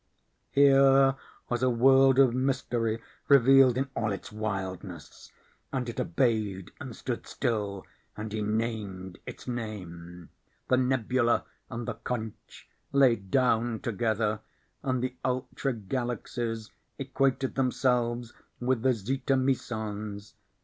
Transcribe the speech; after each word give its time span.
Here 0.49 1.15
was 1.47 1.61
a 1.61 1.69
world 1.69 2.17
of 2.17 2.33
mystery 2.33 3.03
revealed 3.27 3.77
in 3.77 3.89
all 3.95 4.11
its 4.11 4.31
wildness, 4.31 5.31
and 5.71 5.87
it 5.87 5.99
obeyed 5.99 6.71
and 6.79 6.95
stood 6.95 7.27
still, 7.27 7.85
and 8.17 8.33
he 8.33 8.41
named 8.41 9.19
its 9.27 9.47
name. 9.47 10.29
The 10.69 10.77
nebula 10.77 11.45
and 11.69 11.87
the 11.87 11.93
conch 11.93 12.67
lay 12.91 13.15
down 13.15 13.79
together, 13.81 14.39
and 14.81 15.03
the 15.03 15.15
ultra 15.23 15.71
galaxies 15.73 16.71
equated 16.97 17.53
themselves 17.53 18.33
with 18.59 18.81
the 18.81 18.93
zeta 18.93 19.37
mesons. 19.37 20.33